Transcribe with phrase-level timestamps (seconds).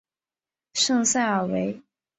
[0.73, 1.79] 圣萨尔维。